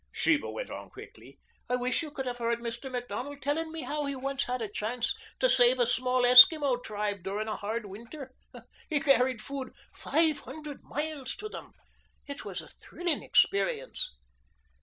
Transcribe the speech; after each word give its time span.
Sheba 0.11 0.49
went 0.49 0.71
on 0.71 0.89
quickly. 0.89 1.37
"I 1.69 1.75
wish 1.75 2.01
you 2.01 2.09
could 2.09 2.25
have 2.25 2.39
heard 2.39 2.57
Mr. 2.57 2.91
Macdonald 2.91 3.39
telling 3.43 3.71
me 3.71 3.81
how 3.83 4.07
he 4.07 4.15
once 4.15 4.45
had 4.45 4.59
a 4.59 4.67
chance 4.67 5.15
to 5.39 5.47
save 5.47 5.77
a 5.79 5.85
small 5.85 6.25
Esquimaux 6.25 6.77
tribe 6.77 7.21
during 7.21 7.47
a 7.47 7.55
hard 7.55 7.85
winter. 7.85 8.31
He 8.89 8.99
carried 8.99 9.43
food 9.43 9.75
five 9.93 10.39
hundred 10.39 10.81
miles 10.81 11.35
to 11.35 11.49
them. 11.49 11.73
It 12.27 12.43
was 12.43 12.61
a 12.61 12.67
thrilling 12.67 13.21
experience." 13.21 14.09